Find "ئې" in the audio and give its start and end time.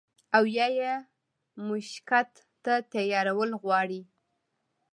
0.77-0.93